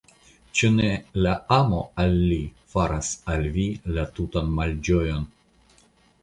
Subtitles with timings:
[0.59, 0.87] Ĉu ne
[1.25, 2.39] la amo al li
[2.75, 3.67] faras al vi
[3.99, 5.31] la tutan malĝojon?